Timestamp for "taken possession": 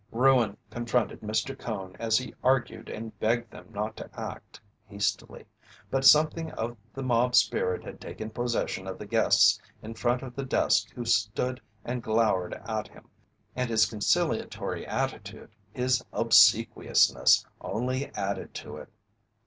8.01-8.87